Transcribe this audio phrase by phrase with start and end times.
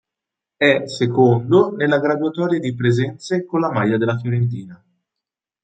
[0.57, 4.83] È secondo nella graduatoria di presenze con la maglia della Fiorentina.